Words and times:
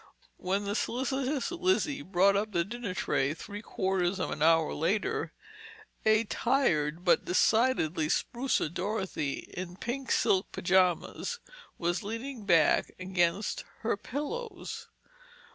When 0.37 0.65
the 0.65 0.73
solicitous 0.73 1.51
Lizzie 1.51 2.01
brought 2.01 2.35
up 2.35 2.51
the 2.53 2.65
dinner 2.65 2.95
tray 2.95 3.35
three 3.35 3.61
quarters 3.61 4.17
of 4.19 4.31
an 4.31 4.41
hour 4.41 4.73
later, 4.73 5.31
a 6.07 6.23
tired 6.23 7.05
but 7.05 7.25
decidedly 7.25 8.09
sprucer 8.09 8.67
Dorothy, 8.67 9.47
in 9.55 9.75
pink 9.77 10.11
silk 10.11 10.51
pyjamas, 10.51 11.37
was 11.77 12.01
leaning 12.01 12.45
back 12.47 12.91
against 12.97 13.63
her 13.81 13.95
pillows. 13.95 14.87